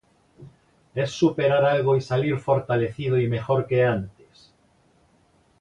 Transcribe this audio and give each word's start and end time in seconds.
Es 0.95 1.11
superar 1.11 1.63
algo 1.63 1.95
y 1.95 2.01
salir 2.01 2.39
fortalecido 2.39 3.19
y 3.21 3.27
mejor 3.27 3.67
que 3.67 3.83
antes. 3.85 4.51